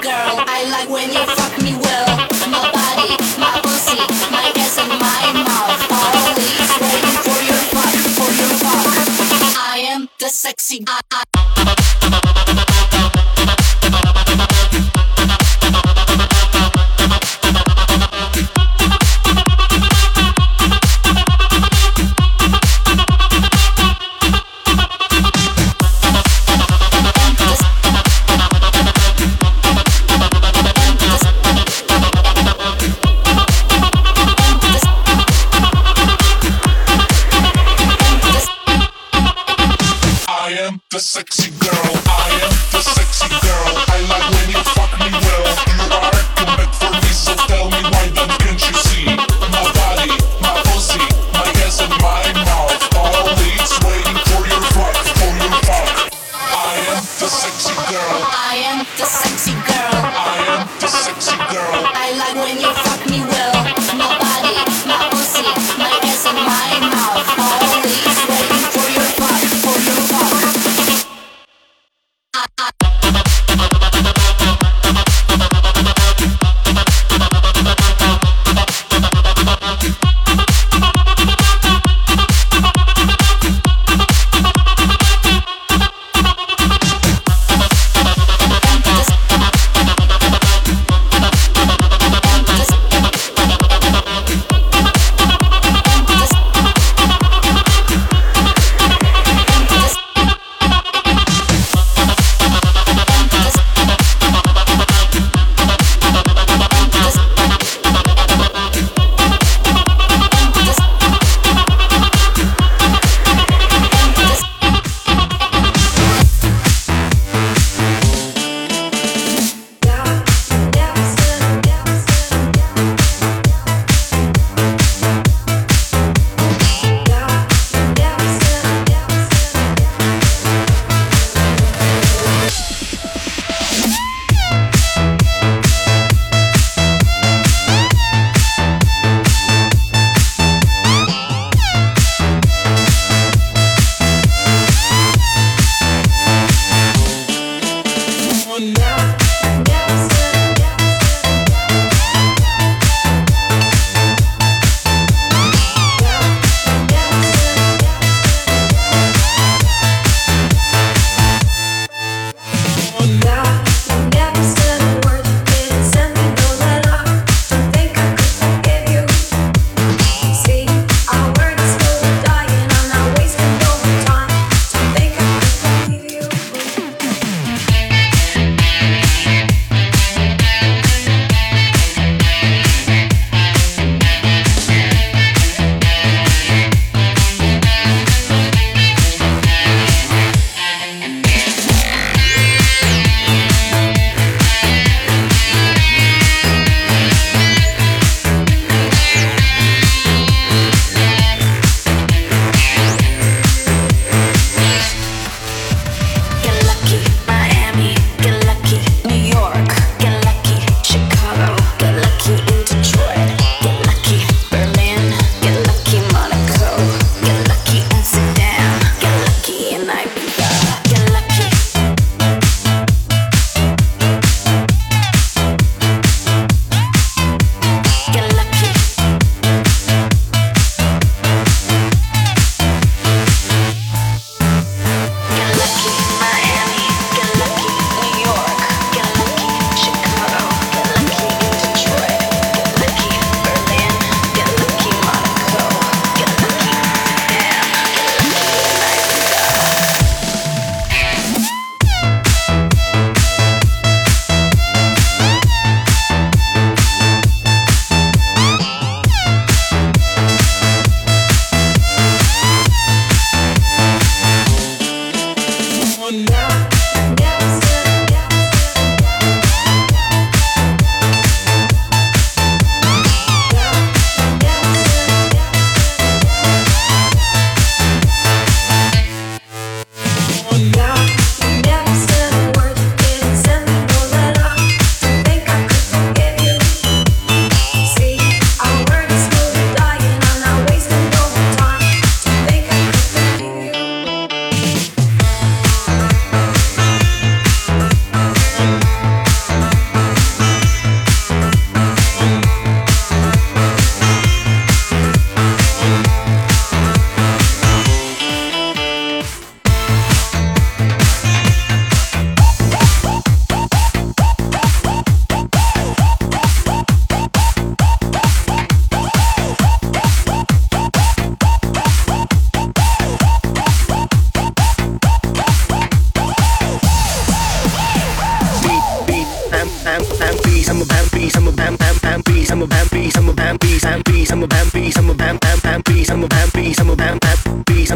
[0.00, 0.34] girl.
[0.46, 2.06] I like when you fuck me well.
[2.50, 3.98] My body, my pussy,
[4.30, 5.80] my ass and my mouth.
[5.90, 8.86] Always waiting for your fuck, for your fuck.
[9.58, 10.84] I am the sexy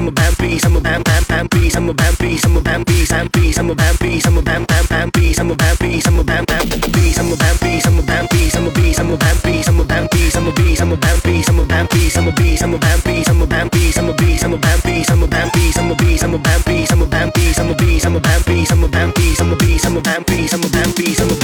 [0.02, 2.56] I'm a bam beast, I'm a bam bam bam beast, I'm a bam beast, I'm
[2.56, 5.38] a bam beast, I'm beast, I'm a bam beast, I'm a bam bam bam beast,
[5.38, 8.02] I'm a bam beast, I'm a bam bam beast, I'm a bam beast, I'm a
[8.02, 10.52] bam beast, I'm a beast, I'm a bam beast, I'm a bam beast, I'm a
[10.58, 13.00] beast, I'm a bam beast, I'm a bam beast, I'm a beast, I'm a bam
[13.04, 15.50] beast, I'm a bam beast, I'm a beast, I'm a bam beast, I'm a bam
[15.54, 17.30] beast, I'm a beast, I'm a bam beast, I'm a bam
[17.62, 18.32] I'm a beast, I'm a bam
[18.72, 21.41] I'm a bam I'm a bam I'm a beast, I'm a bam I'm a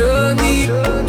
[0.00, 0.99] 着你。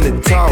[0.00, 0.50] money talk.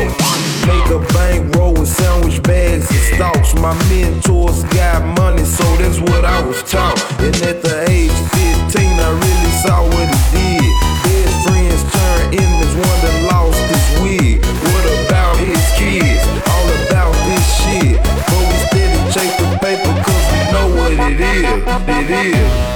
[0.66, 3.54] Make a bank roll with sandwich bags and stocks.
[3.54, 6.98] My mentors got money, so that's what I was taught.
[7.18, 8.14] And at the age
[8.70, 10.70] 15, I really saw what it did.
[11.02, 14.38] Best friends turned enemies, one that lost his wig.
[14.70, 16.22] What about his kids?
[16.52, 17.98] All about this shit.
[18.30, 21.46] But we steady chase the paper, cause we know what it is.
[21.88, 22.71] It is.